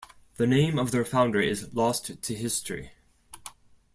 The 0.37 0.47
name 0.47 0.79
of 0.79 0.89
their 0.89 1.05
founder 1.05 1.39
is 1.39 1.71
lost 1.75 2.19
to 2.23 2.33
history. 2.33 2.93